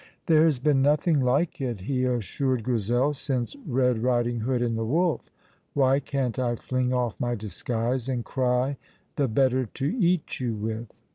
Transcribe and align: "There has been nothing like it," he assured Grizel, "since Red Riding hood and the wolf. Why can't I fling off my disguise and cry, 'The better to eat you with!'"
"There 0.25 0.45
has 0.45 0.57
been 0.57 0.81
nothing 0.81 1.19
like 1.19 1.61
it," 1.61 1.81
he 1.81 2.05
assured 2.05 2.63
Grizel, 2.63 3.13
"since 3.13 3.55
Red 3.67 4.01
Riding 4.01 4.39
hood 4.39 4.63
and 4.63 4.75
the 4.75 4.83
wolf. 4.83 5.29
Why 5.75 5.99
can't 5.99 6.39
I 6.39 6.55
fling 6.55 6.91
off 6.91 7.19
my 7.19 7.35
disguise 7.35 8.09
and 8.09 8.25
cry, 8.25 8.77
'The 9.15 9.27
better 9.27 9.67
to 9.67 9.85
eat 9.95 10.39
you 10.39 10.55
with!'" 10.55 11.03